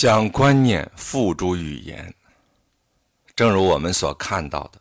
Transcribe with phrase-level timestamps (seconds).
[0.00, 2.14] 将观念付诸语言，
[3.36, 4.80] 正如我们所看到的，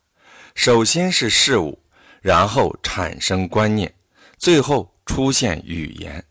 [0.56, 1.78] 首先是事物，
[2.22, 3.94] 然后产生观念，
[4.38, 6.24] 最后出现语言。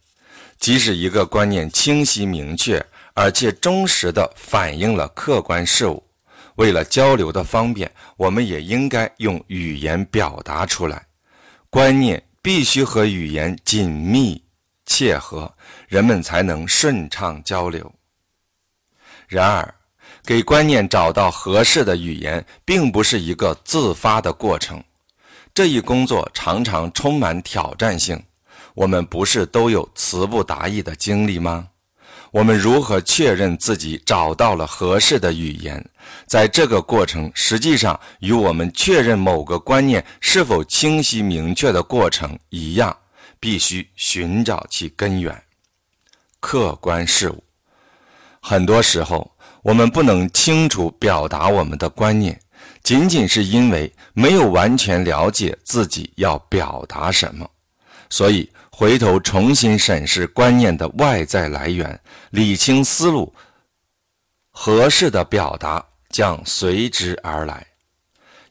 [0.58, 2.82] 即使一个观念清晰明确，
[3.12, 6.02] 而且忠实地反映了客观事物，
[6.54, 11.04] 为了交流的方便，我们也应该用语言表达出来。
[11.68, 14.42] 观念必须和语言紧密
[14.86, 15.54] 切合，
[15.88, 17.92] 人们才能顺畅交流。
[19.28, 19.74] 然而，
[20.24, 24.82] 给观念找到合适的语言，并不是一个自发的过程。
[25.54, 28.20] 这一工作常常充满挑战性。
[28.74, 31.68] 我们不是都有词不达意的经历吗？
[32.30, 35.84] 我们如何确认自己找到了合适的语言？
[36.26, 42.96] 在这个过程，实际上与我们确认某个观念是否清晰明确的过程一样，
[43.40, 45.42] 必须寻找其根源。
[46.38, 47.47] 客观事物。
[48.40, 49.30] 很多时候，
[49.62, 52.40] 我们不能清楚表达我们的观念，
[52.82, 57.48] 仅仅是因为没有完全了解自己要表达什么。
[58.08, 63.32] 所以，回头重新审视观念的外在来源，理清思路，
[64.50, 67.66] 合适的表达将随之而来。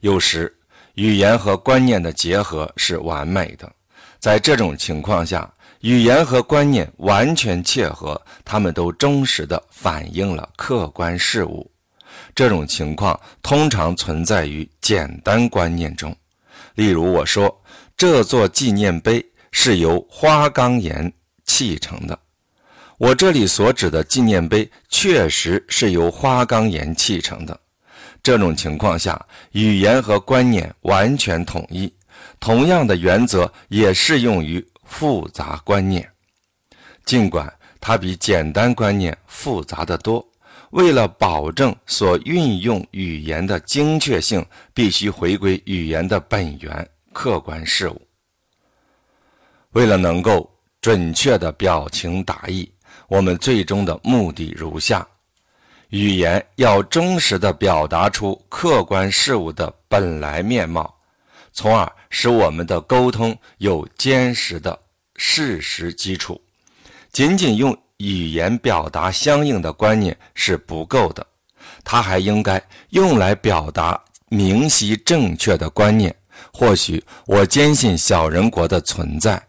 [0.02, 0.56] 有时，
[0.94, 3.72] 语言和观念的结合是完美的，
[4.20, 5.52] 在这种情况下。
[5.82, 11.70] 语言和观念完全切合，他们都忠实地反映了客观事物。
[12.34, 16.16] 这种情况通常存在于简单观念中。
[16.76, 17.62] 例如，我说
[17.96, 21.12] 这座纪念碑是由花岗岩
[21.46, 22.18] 砌成的。
[22.98, 27.60] 我这里所指的纪念碑确实是由花岗岩砌成的。
[28.24, 31.92] 这种情况下，语言和观念完全统一。
[32.40, 34.66] 同样的原则也适用于。
[34.88, 36.10] 复杂观念，
[37.06, 40.26] 尽管它比简单观念复杂的多，
[40.72, 48.02] 为了保证所运用语言的精确性，必须回归语言的本源——客观事物。
[49.72, 50.50] 为了能够
[50.82, 52.70] 准确的表情达意，
[53.08, 55.08] 我们最终的目的如下：
[55.90, 60.97] 语言要忠实的表达出客观事物的本来面貌。
[61.58, 64.78] 从而使我们的沟通有坚实的
[65.16, 66.40] 事实基础。
[67.12, 71.26] 仅仅用语言表达相应的观念是不够的，
[71.84, 76.16] 它还应该用来表达明晰正确的观念。
[76.54, 79.42] 或许我坚信小人国的存在，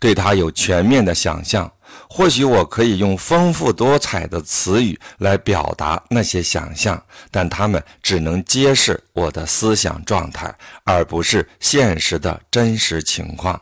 [0.00, 1.72] 对它有全面的想象。
[2.08, 13.60] 或许我可以用丰富多彩的词语来表达那些想象，但它们只能揭示我的思想状态，而不是现实的真实情况。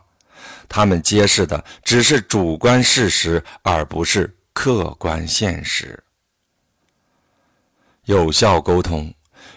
[0.69, 6.03] 它们揭示的只是主观事实，而不是客观现实。
[8.05, 9.13] 有效沟通，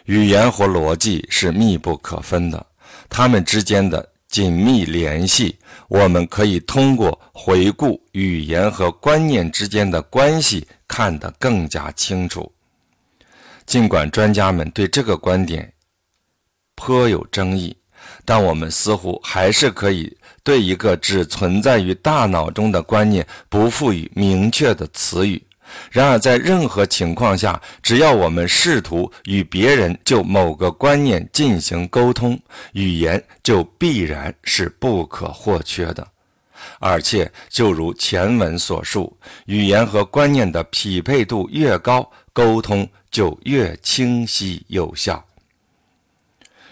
[0.05, 2.65] 语言和逻辑是密不可分的，
[3.09, 4.09] 它们之间的。
[4.27, 5.57] 紧密联系，
[5.87, 12.51] 我们可以通过回顾语言和观念之间的关系看得更加清楚。
[13.65, 15.73] 尽管专家们对这个观点
[16.75, 17.75] 颇有争议，
[18.25, 25.41] 但我们似乎还是可以对一个只存在于大脑中的观念不赋予明确的词语。
[25.91, 32.39] 然而，在任何情况下，只要我们试图与别人就某个观念进行沟通，
[32.73, 36.07] 语言就必然是不可或缺的。
[36.79, 45.23] 而且，就如前文所述，语言和观念的匹配度越高，沟通就越清晰有效。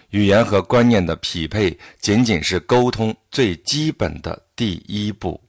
[0.09, 5.41] 语言和观念的匹配仅仅是沟通最基本的第一步，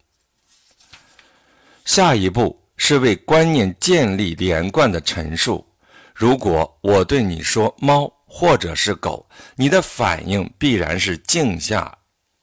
[1.84, 2.60] 下一步。
[2.76, 5.66] 是为观念建立连贯的陈述。
[6.14, 11.96] 如果我对你说“猫”或者是“狗”，你的反应必然是静下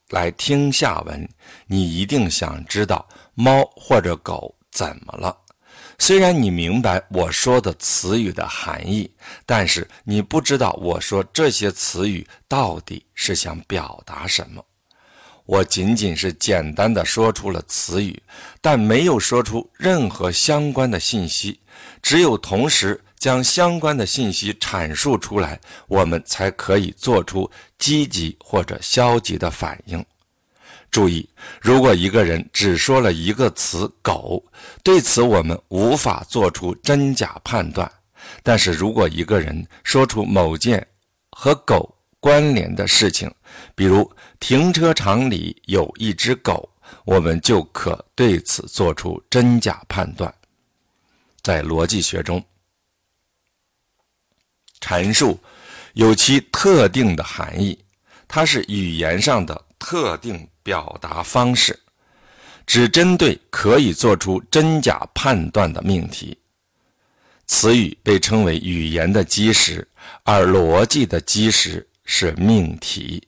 [0.10, 1.28] 来听下文。
[1.66, 5.36] 你一定想知道“猫”或者“狗”怎么了。
[6.00, 9.10] 虽然你明白我说的词语的含义，
[9.46, 14.64] 但是你不知道我说这些词语到底是想表达什么。
[15.46, 18.22] 我仅仅是简单的说出了词语，
[18.62, 21.60] 但没有说出任何相关的信息。
[22.02, 30.04] 只有同时将相关的信息阐述出来，我们才可以做出积极或者消极的反应。
[30.90, 31.28] 注意，
[31.60, 34.44] 如果一个人只说了一个词“狗”，
[34.84, 37.86] 对此我们无法做出真假判断；
[38.44, 40.86] 但是如果一个人说出某件
[41.32, 43.30] 和狗，关联的事情，
[43.76, 44.10] 比如
[44.40, 46.70] 停车场里有一只狗，
[47.06, 50.34] 我们就可对此做出真假判断。
[51.42, 52.44] 在逻辑学中，
[54.80, 55.40] 阐述
[55.94, 57.78] 有其特定的含义，
[58.28, 61.78] 它是语言上的特定表达方式，
[62.66, 66.38] 只针对可以做出真假判断的命题。
[67.46, 69.86] 词语被称为语言的基石，
[70.24, 73.28] 而逻辑的基石是命题，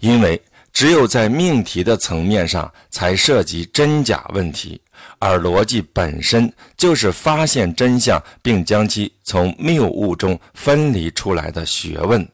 [0.00, 0.40] 因为
[0.72, 4.80] 只有在命题的层面上才涉及真假问题。
[5.18, 12.26] 而逻辑本身就是发现真相，并将其从谬误中分离出来的学问。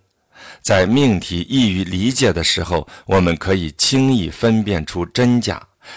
[0.63, 5.57] 在命题易于理解的时候，我们可以轻易分辨出真假；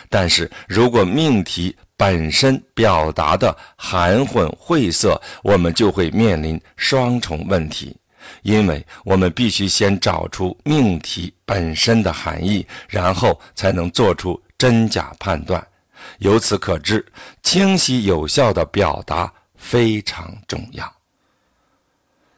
[0.09, 7.95] 但是如果命题本身表达的含混晦涩，我们就会面临双重问题，
[8.41, 15.65] 因为我们必须先找出命题本身的含义，然后才能做出真假判断。
[16.19, 17.05] 由此可知，
[17.43, 20.91] 清晰有效的表达非常重要。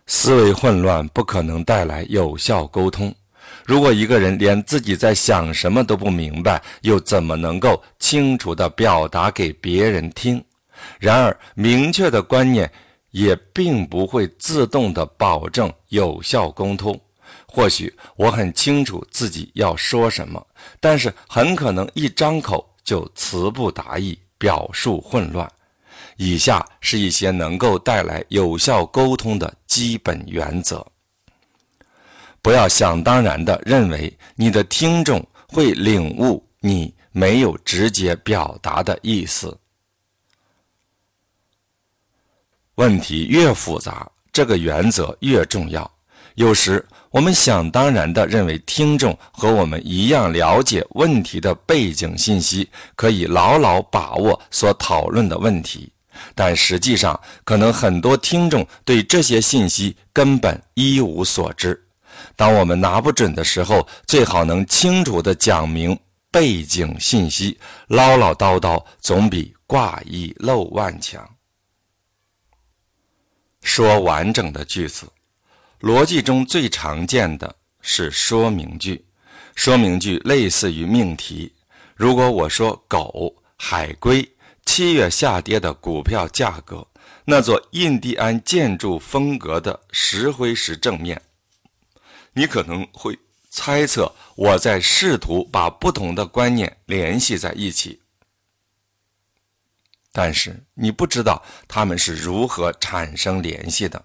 [0.08, 3.14] 思维混乱不可能带来有效沟通。
[3.66, 10.44] 如果一个人连自己在想什么都不明白，又怎么能够清楚地表达给别人听？
[11.00, 12.70] 然而，明确的观念
[13.12, 17.00] 也并不会自动地保证有效沟通。
[17.46, 20.46] 或许我很清楚自己要说什么，
[20.80, 22.68] 但是很可能一张口。
[22.84, 25.50] 就词不达意，表述混乱。
[26.18, 30.86] 以下是一些能够带来有效沟通的基本原则：
[32.42, 39.56] 不要想当然地认为你的听众会领悟你没有直接表达的意思。
[42.82, 45.90] 问题越复杂，这个原则越重要。
[46.34, 46.84] 有时。
[47.12, 55.92] 我们想当然地认为，听众和我们一样了解问题的背景信息，可以牢牢把握所讨论的问题。
[56.34, 61.78] 但实际上，可能很多听众对这些信息根本一无所知。
[62.38, 66.00] 当我们拿不准的时候，最好能清楚地讲明
[66.32, 71.30] 背景信息，唠唠叨叨总比挂一漏万强。
[73.62, 75.08] 说完整的句子。
[75.80, 79.06] 逻辑中最常见的是说明句，
[79.56, 81.54] 说明句类似于命题。
[81.96, 84.32] 如果我说“狗海龟
[84.66, 86.86] 七月下跌的股票价格”，
[87.26, 91.22] 那座印第安建筑风格的石灰石正面，
[92.34, 93.18] 你可能会
[93.50, 98.01] 猜测我在试图把不同的观念联系在一起，
[100.12, 104.02] 但是你不知道它们是如何产生联系的。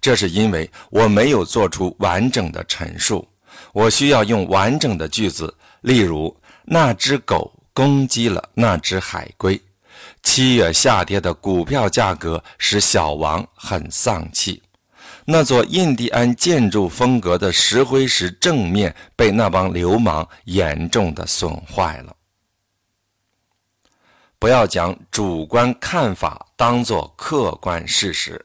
[0.00, 3.26] 这是因为我没有做出完整的陈述，
[3.72, 9.60] 我需要用完整的句子，例如那只狗攻击了那只海龟，
[10.22, 14.62] 七月下跌的股票价格使小王很丧气，
[15.24, 22.14] 那座印第安建筑风格的石灰石正面被那帮流氓严重的损坏了。
[24.42, 28.44] 不要将主观看法当作客观事实。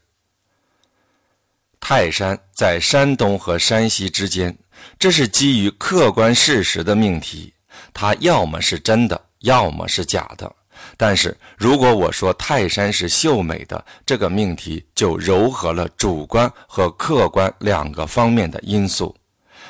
[1.80, 4.56] 泰山在山东和山西之间，
[5.00, 7.52] 这是基于客观事实的命题，
[7.96, 10.56] 它要么是真的，要么是假的。
[10.96, 19.16] 但是如果我说泰山是秀美的，这个命题就糅合了主观和客观两个方面的因素。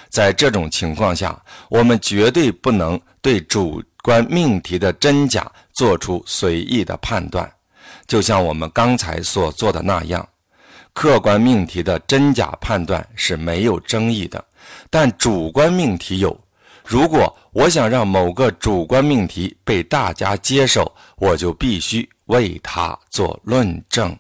[0.10, 7.48] 在这种情况下，我们绝对不能对主观命题的真假做出随意的判断，
[8.08, 10.28] 就像我们刚才所做的那样。
[10.92, 14.44] 客观命题的真假判断是没有争议的，
[14.90, 16.36] 但主观命题有。
[16.84, 24.18] 如果我想让某个主观命题被大家接受，我就必须为它做论证。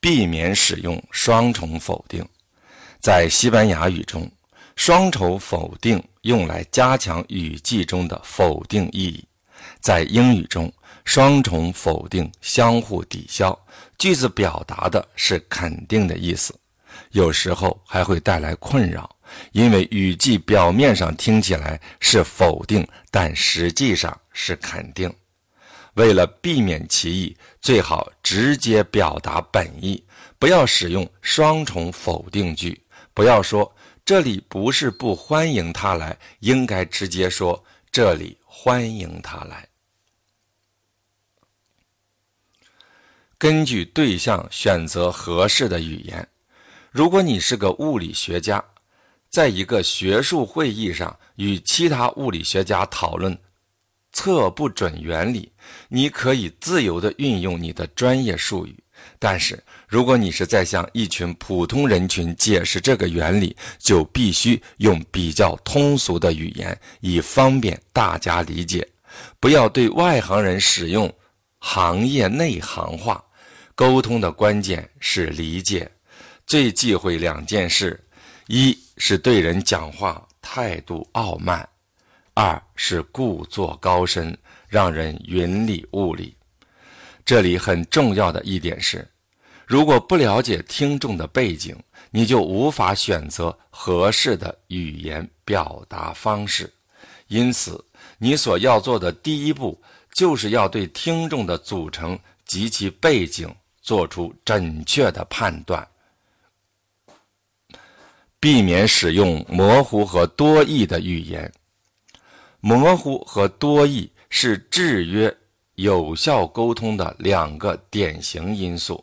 [0.00, 2.26] 避免使用双重否定。
[3.00, 4.26] 在西班牙语中，
[4.76, 9.24] 双重否定用来加强语句中的否定意义；
[9.80, 10.72] 在英语中，
[11.04, 13.58] 双重否定相互抵消。
[13.98, 16.54] 句子表达的是肯定的意思，
[17.12, 19.16] 有时候还会带来困扰，
[19.52, 25.12] 因为语句表面上听起来是否定，但实际上是肯定。
[25.94, 30.02] 为了避免歧义，最好直接表达本意，
[30.38, 32.80] 不要使用双重否定句。
[33.12, 33.70] 不要说
[34.10, 39.68] 这里不是不欢迎他来，应该直接说这里欢迎他来。
[43.38, 46.28] 根据对象选择合适的语言。
[46.90, 48.60] 如果你是个物理学家，
[49.28, 53.38] 在一个学术会议上与其他物理学家讨论
[54.12, 55.52] 测不准原理，
[55.86, 58.76] 你可以自由地运用你的专业术语。
[59.20, 68.86] 但是，如果你是在向一群普通人群解释这个原理，就必须用比较通俗的语言，以方便大家理解。
[69.40, 71.12] 不要对外行人使用
[71.58, 73.22] 行业内行话。
[73.74, 75.90] 沟通的关键是理解。
[76.46, 77.98] 最忌讳两件事：
[78.46, 81.64] 一是对人讲话态度傲慢；
[82.34, 86.36] 二是故作高深，让人云里雾里。
[87.24, 89.04] 这里很重要的一点是，
[89.70, 91.76] 如果不了解听众的背景，
[92.10, 96.68] 你就无法选择合适的语言表达方式。
[97.28, 97.84] 因此，
[98.18, 99.80] 你所要做的第一步，
[100.12, 103.48] 就是要对听众的组成及其背景
[103.80, 105.86] 做出准确的判断，
[108.40, 111.48] 避免使用模糊和多义的语言。
[112.58, 115.32] 模糊和多义是制约。
[115.76, 119.02] 有效沟通的两个典型因素。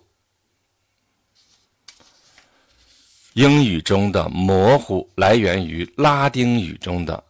[3.38, 7.24] 英语中的模糊来源于拉丁语中的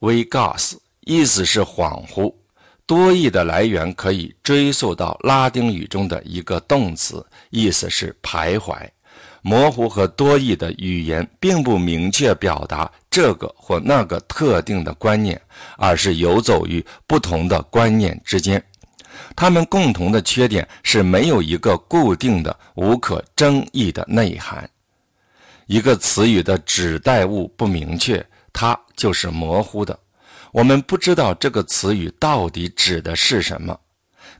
[0.00, 2.34] “vagus”，意思是恍惚。
[2.84, 8.76] 多义的来源可以追溯到拉丁语中的一个动词，意思是徘徊。
[9.42, 15.40] 模糊和多义的语言并不明确表达这个或那个特定的观念，
[15.76, 18.60] 而是游走于不同的观念之间。
[19.36, 24.68] 它们共同的缺点是没有一个固定的、无可争议的内涵。
[25.66, 29.98] 一个词语的指代物不明确，它就是模糊的。
[30.52, 33.78] 我们不知道这个词语到底指的是什么。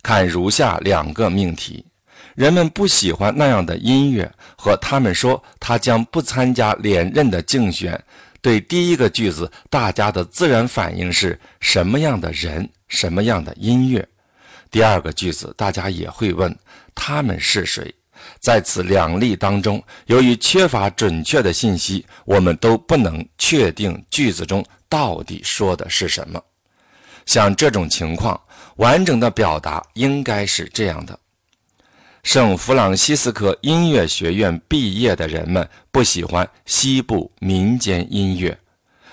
[0.02, 1.84] 看如下两个命题。
[2.34, 8.02] 人们不喜欢那样的音乐，和他们说他将不参加连任的竞选。
[8.40, 14.06] 对第一个句子，大家的自然反应是什么样的人，什么样的音乐？
[14.70, 16.56] 第二个句子，大家也会问
[16.94, 17.94] 他们是谁。
[18.42, 26.42] 在此两例当中，由于缺乏准确的信息，我们都不能确定句子中到底说的是什么。
[27.24, 28.38] 像这种情况，
[28.76, 31.16] 完整的表达应该是这样的。
[32.24, 38.58] 圣弗朗西斯科音乐学院毕业的人们不喜欢西部民间音乐，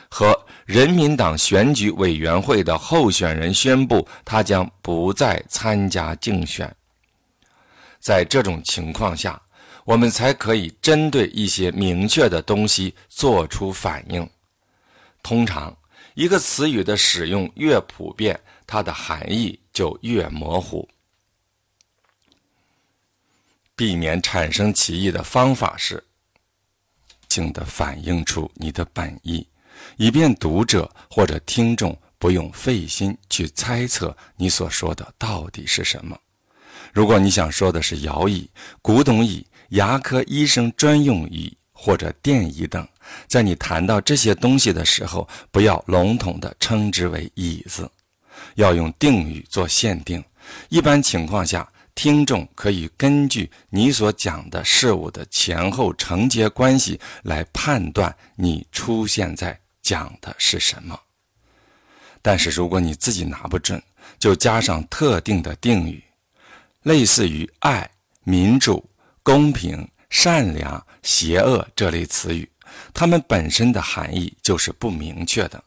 [0.09, 6.75] 和人民党选举委员会的候选人宣布他将不再参加竞选。
[7.99, 9.41] 在这种情况下，
[9.85, 14.27] 我们才可以针对一些明确的东西做出反应。
[15.21, 15.75] 通常，
[16.13, 20.87] 一个词语的使用越普遍，它的含义就越模糊。
[23.75, 26.03] 避免产生歧义的方法是，
[27.27, 29.47] 静的反映出你的本意，
[29.97, 36.17] 以便读者或者听众不用费心去猜测你所说的到底是什么。
[36.93, 38.49] 如果你想说的是摇椅、
[38.81, 42.87] 古董椅、牙科医生专用椅或者电椅等，
[43.27, 47.89] 在你谈到这些东西的时候，不要笼统地称之为椅子，
[48.55, 50.23] 要用定语做限定。
[50.69, 51.67] 一般情况下。
[51.95, 60.97] 听众可以根据你所讲的事物的前后承接关系来判断你出现在讲的是什么。
[62.21, 63.83] 但是如果你自己拿不准，
[64.17, 66.01] 就加上特定的定语，
[66.83, 67.89] 类似于爱、
[68.23, 68.89] 民主、
[69.23, 72.49] 公平、善良、邪恶这类词语，
[72.93, 75.63] 它们本身的含义就是不明确的。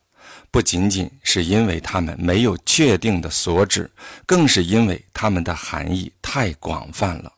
[0.50, 3.90] 不仅仅是因为它们没有确定的所指，
[4.26, 7.32] 更是因为它们的含义太广泛了。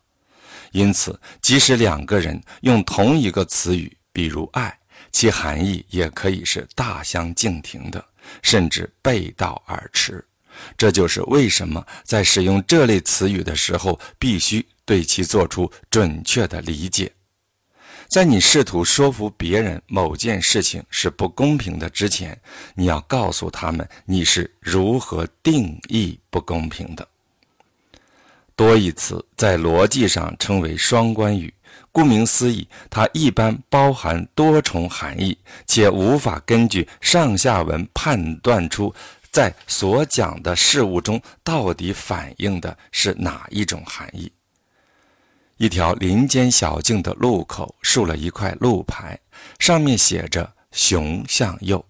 [0.73, 4.77] 因此，即使两个人用同一个词语，比如“爱”，
[5.13, 8.05] 其含义也可以是大相径庭的，
[8.43, 10.25] 甚至背道而驰。
[10.77, 17.13] 这就是为什么在使用这类词语的时候，必须对其做出准确的理解。
[18.07, 22.39] 在你试图说服别人某件事情是不公平的之前，
[22.75, 27.09] 你要告诉他们你是如何定义不公平的。
[28.55, 31.53] 多义词在逻辑上称为双关语，
[31.91, 38.95] 顾名思义，它一般包含多重含义，且无法根据上下文判断出
[39.35, 44.31] 在所讲的事物中到底反映的是哪一种含义。
[45.57, 49.19] 一条林间小径的路口竖了一块路牌，
[49.59, 51.85] 上面写着“熊向右”。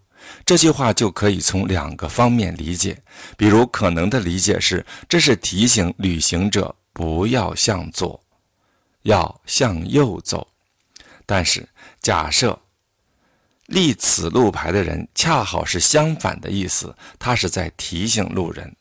[0.46, 2.98] 这句话就可以从两个方面理解。
[3.36, 8.18] 比如，可能的理解是，这是提醒旅行者不要向左，
[9.02, 10.48] 要向右走。
[11.26, 11.68] 但是，
[12.00, 12.58] 假设
[13.66, 18.75] 立此路牌的人恰好是相反的意思，他是在提醒路人，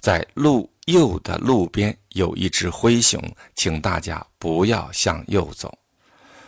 [0.00, 3.22] 在路右的路边有一只灰熊，
[3.54, 5.76] 请大家不要向右走。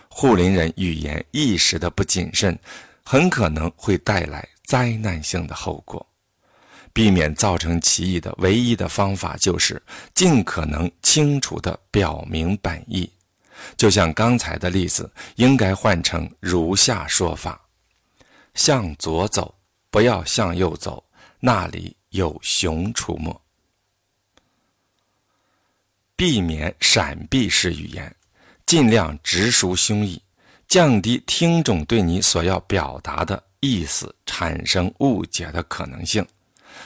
[0.08, 2.58] 护林人语言一时的不谨慎，
[3.04, 6.04] 很可能会带来灾难性的后果。
[6.94, 9.82] 避免造成歧义的唯一的方法就是
[10.12, 13.10] 尽可能清楚地表明本意。
[13.78, 17.61] 就像刚才的例子，应该换成如下说法。
[18.54, 19.54] 向左走，
[19.90, 21.02] 不要向右走，
[21.40, 23.40] 那里有熊出没。
[26.14, 28.14] 避免闪避式语言，
[28.66, 30.20] 尽量直抒胸臆，
[30.68, 36.24] 降低听众对你所要表达的意思产生误解的可能性。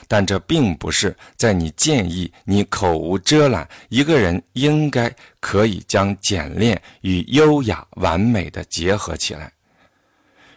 [0.09, 9.53] 但这并不是在你建议你口无遮拦，一个人应该可以将简练与优雅完美的结合起来。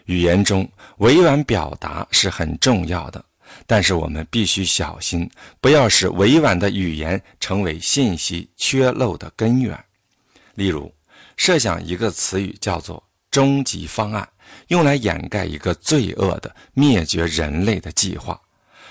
[0.09, 3.23] 语言中委婉表达是很重要的，
[3.67, 5.29] 但是我们必须小心，
[5.61, 9.79] 不要使委婉的语言成为信息缺漏的根源。
[10.55, 10.91] 例如，
[11.37, 14.27] 设想一个词语叫做“终极方案”，
[14.69, 18.41] 用来掩盖一个罪恶的灭绝人类的计划。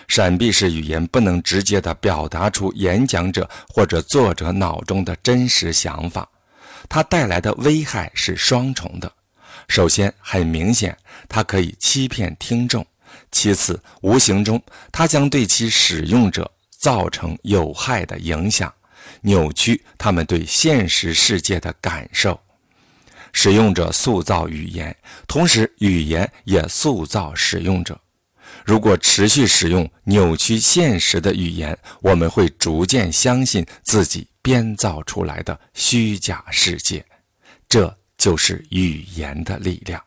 [0.07, 6.31] 闪避式语言不能直接地表达出演讲者或者作者脑中的真实想法，
[6.89, 9.13] 它带来的危害是双重的。
[9.69, 10.97] 首先，很明显，
[11.29, 12.83] 它可以欺骗听众；
[13.31, 14.61] 其次，无形中，
[14.91, 18.73] 它将对其使用者造成有害的影响，
[19.21, 22.41] 扭曲他们对现实世界的感受。
[23.35, 24.97] 使用者塑造语言，
[25.27, 28.01] 同时语言也塑造使用者。
[28.65, 37.05] 如果持续使用扭曲现实的语言，我们会逐渐相信自己编造出来的虚假世界。
[37.69, 37.95] 这。
[38.19, 40.03] 就是语言的力量。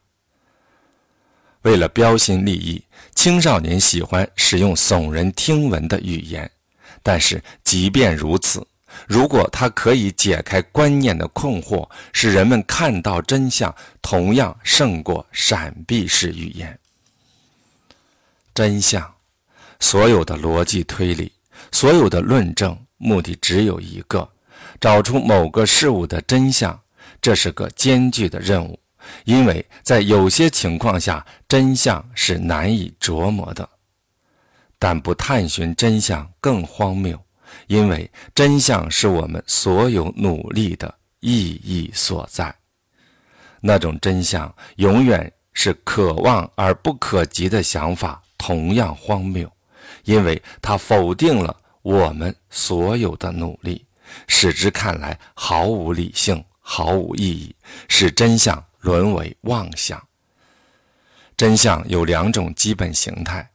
[1.63, 2.83] 为了标新立异，
[3.15, 6.49] 青少年喜欢使用耸人听闻的语言。
[7.03, 8.65] 但是，即便如此，
[9.07, 16.77] 如果它可以解开观念的困惑，使人们看到真相，同样胜过闪避式语言。
[18.53, 19.11] 真相，
[19.79, 21.31] 所有的逻辑推理，
[21.71, 24.29] 所有的论证，目的只有一个：
[24.79, 26.79] 找出某个事物的真相。
[27.21, 28.79] 这是个艰巨的任务，
[29.25, 33.67] 因为在有些情况下，真相是难以琢磨的。
[34.79, 37.19] 但不探寻真相更荒谬，
[37.67, 42.53] 因为真相是我们所有努力的意义所在。
[43.59, 49.47] 那种真相永远是可望而不可及的想法，同样荒谬，
[50.05, 53.85] 因为它否定了我们所有的努力，
[54.27, 56.43] 使之看来毫无理性。
[56.73, 57.53] 毫无意义，
[57.89, 60.01] 使真相沦为妄想。
[61.35, 63.45] 真相有两种基本形态：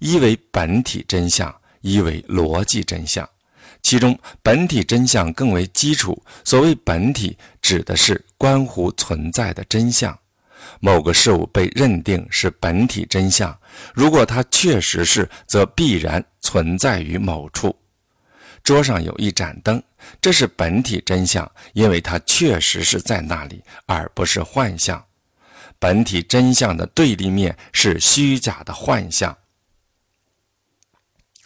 [0.00, 3.28] 一为本体真相，一为逻辑真相。
[3.80, 6.20] 其中，本体真相更为基础。
[6.42, 10.18] 所谓本体，指的是关乎存在的真相。
[10.80, 13.56] 某个事物被认定是本体真相，
[13.94, 17.76] 如果它确实是，则必然存在于某处。
[18.64, 19.80] 桌上有一盏灯。
[20.20, 25.04] 这是本体真相，因为它确实是在那里，而不是幻象。
[25.78, 29.36] 本体真相的对立面是虚假的幻象。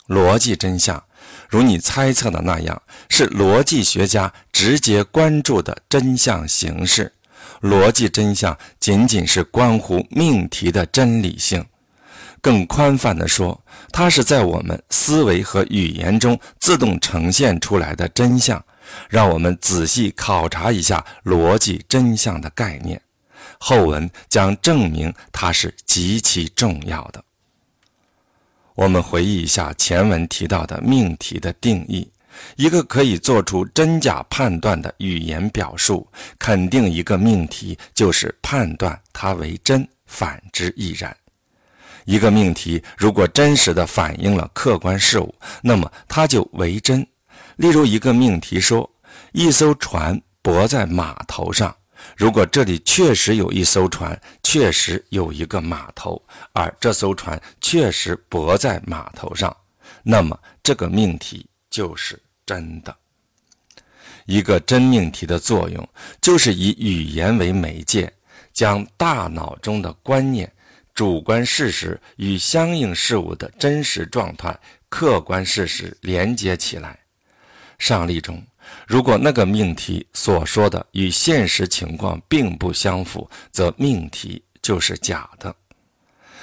[0.06, 1.04] 逻辑真相，
[1.48, 7.12] 如你猜测的那样，是逻辑学家直接关注的真相形式。
[7.60, 11.66] 逻辑真相仅仅是关乎命题的真理性。
[12.40, 18.64] 更宽泛地说，它是在我们思维和语言中自动呈现出来的真相。
[19.10, 22.98] 让我们仔细考察一下逻辑真相的概念，
[23.58, 27.22] 后文将证明它是极其重要的。
[28.74, 32.10] 我们回忆一下前文提到的命题的定义：
[32.56, 41.14] 一个可以做出真假判断的语言表述，肯定一个命题就是判断它为真，反之亦然。
[42.08, 47.06] 一个命题如果真实的反映了客观事物，那么它就为真。
[47.56, 48.90] 例如，一个命题说
[49.32, 51.76] ：“一艘船泊在码头上。”
[52.16, 56.22] 如果这里确实有一艘船，确实有一个码头，
[56.54, 59.54] 而这艘船确实泊在码头上，
[60.02, 62.96] 那么这个命题就是真的。
[64.24, 65.86] 一个真命题的作用，
[66.22, 68.10] 就是以语言为媒介，
[68.54, 70.50] 将大脑中的观念。
[70.98, 74.58] 主观事实与相应事物的真实状态、
[74.88, 76.98] 客观事实连接起来。
[77.78, 78.44] 上例中，
[78.84, 85.54] 如果那个命题所说的与现实情况并不相符，则命题就是假的。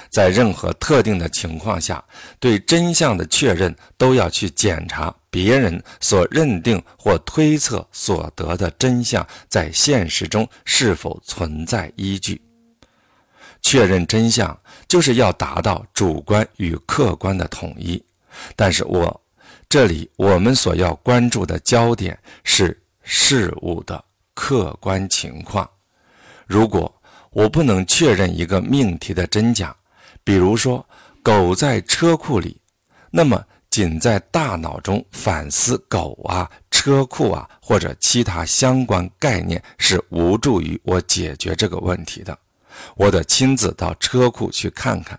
[0.08, 2.02] 在任何特定的情况下，
[2.40, 12.40] 对真相的确认都要去检查别人所认定或推测所得的真相在现实中是否存在依据。
[13.66, 18.00] 确认真相就是要达到主观与客观的统一。
[18.54, 19.20] 但是我
[19.68, 25.68] 这里我们所要关注的焦点是事物的客观情况。
[26.46, 26.94] 如果
[27.30, 29.74] 我不能确认一个命题的真假，
[30.22, 30.88] 比如说
[31.20, 32.60] 狗在车库里，
[33.10, 42.38] 那么仅在大脑中反思狗啊、车库啊或者其他相关概念是无助于我解决这个问题的。
[42.96, 45.18] 我得亲自到车库去看看。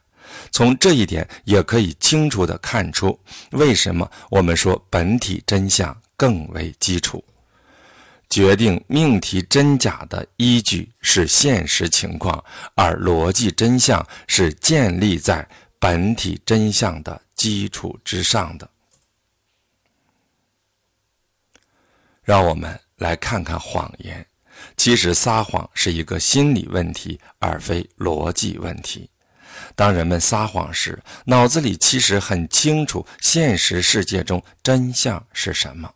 [0.52, 3.18] 从这一点也可以清楚地看出，
[3.52, 7.24] 为什么我们说本体真相更为基础。
[8.30, 12.44] 决定命题真假的依据是现实情况，
[12.76, 15.48] 而逻辑真相是建立在
[15.80, 18.70] 本体真相的基础之上的。
[22.22, 24.28] 让我们来看看谎言。
[24.78, 29.10] 其实撒谎是一个心理问题，而非逻辑问题。
[29.76, 35.92] 当人们撒谎时，脑子里其实很清楚现实世界中真相是什么。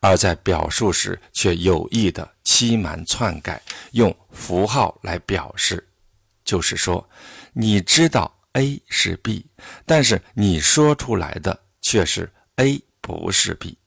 [0.00, 3.60] 而在表述时，却有意的欺瞒篡改，
[3.92, 5.86] 用符号来表示，
[6.44, 7.08] 就是说，
[7.52, 9.46] 你知道 A 是 B，
[9.86, 13.78] 但是你说出来的却是 A 不是 B。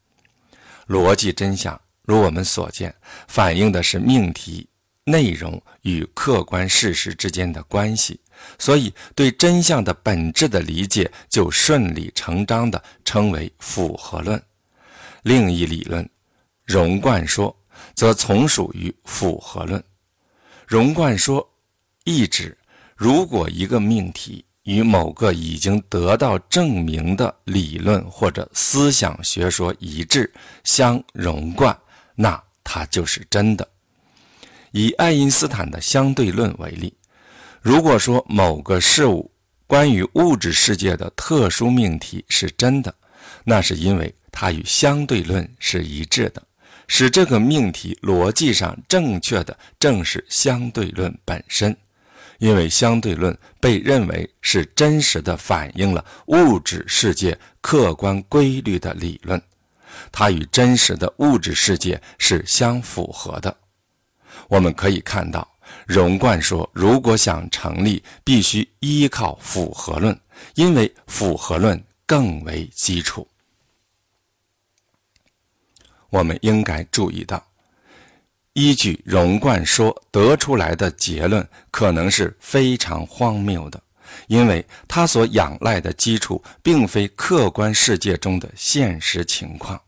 [0.88, 2.94] 逻辑真相，如我们所见，
[3.28, 4.68] 反映的是命题
[5.04, 8.20] 内容与客观事实之间的关系，
[8.58, 14.42] 所以对真相的本质的理解，就顺理成章地称为符合论。
[15.24, 16.08] 另一理论，
[16.64, 17.56] 容贯说，
[17.94, 19.84] 则从属于复合论。
[20.68, 21.48] 容贯说
[22.04, 22.58] 意指，
[22.96, 30.32] 如果一个命题与某个已经得到证明的理论或者思想学说一致，
[30.64, 31.76] 相容贯，
[32.16, 33.68] 那它就是真的。
[34.72, 36.94] 以爱因斯坦的相对论为例，
[37.62, 39.32] 如果说某个事物
[39.68, 42.96] 关于物质世界的特殊命题是真的，
[43.44, 44.14] 那是因为。
[44.38, 46.44] 它与相对论是一致的，
[46.90, 51.74] 使这个命题逻辑上正确的正是相对论本身，
[52.40, 59.42] 因为相对论被认为是真实的反映了物质世界客观规律的理论，
[60.12, 63.56] 它与真实的物质世界是相符合的。
[64.48, 65.48] 我们可以看到，
[65.88, 70.20] 荣贯说，如果想成立，必须依靠符合论，
[70.56, 73.28] 因为符合论更为基础。
[76.10, 77.44] 我们应该注意到，
[78.54, 83.82] 依据容贯说得出来的结论可能是非常荒谬的，
[84.28, 89.82] 因为他所仰赖的基础并非客观世界中的现实情况，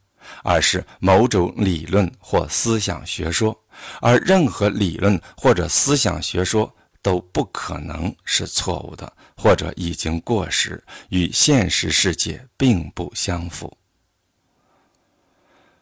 [0.44, 3.58] 而是某种理论或思想学说，
[4.02, 13.76] 而任何理论或者思想学说都不可能是错误的，或者已经过时，与现实世界并不相符。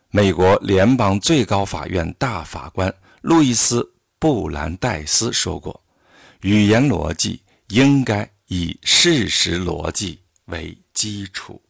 [0.09, 3.81] 美国联邦最高法院大法官路易斯·
[4.17, 5.83] 布兰代斯说过
[6.41, 11.61] ：“语言逻辑应该以事实逻辑为基础。”